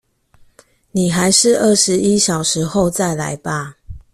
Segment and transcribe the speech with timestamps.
[0.93, 3.77] 你還是二十一小時後再來吧